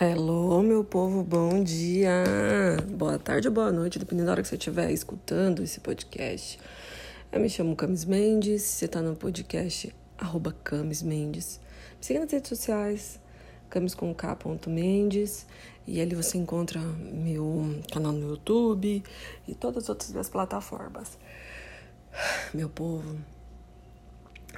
[0.00, 2.24] Hello, meu povo, bom dia,
[2.96, 6.58] boa tarde ou boa noite, dependendo da hora que você estiver escutando esse podcast.
[7.30, 11.60] Eu me chamo Camis Mendes, você está no podcast arroba Camis Mendes.
[11.96, 13.20] Me siga nas redes sociais,
[13.70, 14.36] camis com K.
[14.66, 15.46] Mendes,
[15.86, 19.00] e ali você encontra meu canal no YouTube
[19.46, 21.16] e todas as outras minhas plataformas.
[22.52, 23.16] Meu povo,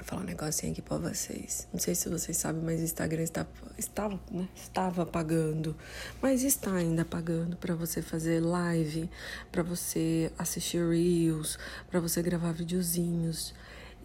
[0.07, 1.67] falar um negocinho aqui pra vocês.
[1.71, 3.45] Não sei se vocês sabem, mas o Instagram está,
[3.77, 4.47] estava, né?
[4.55, 5.75] Estava pagando,
[6.21, 9.09] mas está ainda pagando para você fazer live,
[9.51, 11.59] para você assistir reels,
[11.91, 13.53] para você gravar videozinhos.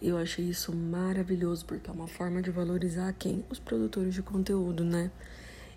[0.01, 3.45] Eu achei isso maravilhoso porque é uma forma de valorizar quem?
[3.49, 5.09] Os produtores de conteúdo, né?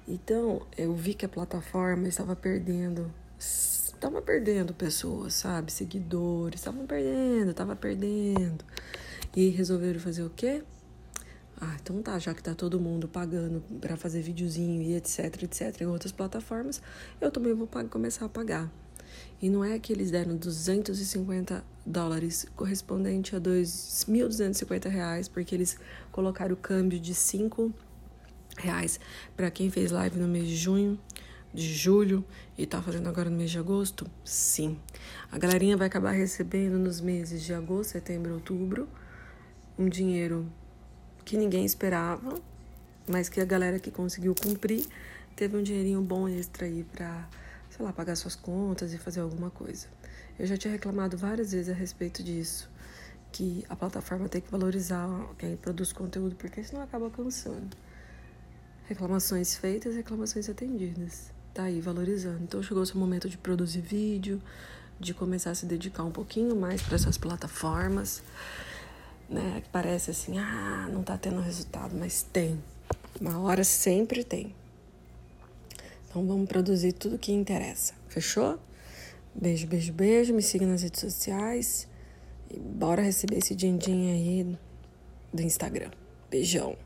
[0.08, 3.12] Então, eu vi que a plataforma estava perdendo
[3.96, 5.72] estava perdendo pessoas, sabe?
[5.72, 8.64] Seguidores, estavam perdendo, estava perdendo.
[9.36, 10.62] E resolveram fazer o quê?
[11.60, 15.82] Ah, então tá, já que tá todo mundo pagando para fazer videozinho e etc, etc,
[15.82, 16.80] em outras plataformas,
[17.20, 18.72] eu também vou começar a pagar.
[19.40, 25.78] E não é que eles deram 250 dólares, correspondente a 2.250 reais, porque eles
[26.10, 27.70] colocaram o câmbio de 5
[28.56, 28.98] reais
[29.36, 30.98] para quem fez live no mês de junho,
[31.52, 32.24] de julho
[32.56, 34.06] e tá fazendo agora no mês de agosto?
[34.24, 34.78] Sim.
[35.30, 38.88] A galerinha vai acabar recebendo nos meses de agosto, setembro, outubro
[39.78, 40.50] um dinheiro
[41.24, 42.40] que ninguém esperava,
[43.06, 44.86] mas que a galera que conseguiu cumprir
[45.34, 47.28] teve um dinheirinho bom extra aí para,
[47.68, 49.86] sei lá, pagar suas contas e fazer alguma coisa.
[50.38, 52.70] Eu já tinha reclamado várias vezes a respeito disso,
[53.30, 57.76] que a plataforma tem que valorizar quem produz conteúdo, porque senão acaba cansando.
[58.88, 61.32] Reclamações feitas, reclamações atendidas.
[61.52, 62.42] Tá aí valorizando.
[62.42, 64.40] Então chegou o seu momento de produzir vídeo,
[64.98, 68.22] de começar a se dedicar um pouquinho mais para essas plataformas
[69.28, 69.60] né?
[69.62, 72.62] Que parece assim, ah, não tá tendo resultado, mas tem.
[73.20, 74.54] Uma hora sempre tem.
[76.08, 77.94] Então vamos produzir tudo que interessa.
[78.08, 78.58] Fechou?
[79.34, 80.34] Beijo, beijo, beijo.
[80.34, 81.86] Me siga nas redes sociais.
[82.50, 84.58] E bora receber esse din-din aí
[85.32, 85.90] do Instagram.
[86.30, 86.76] Beijão.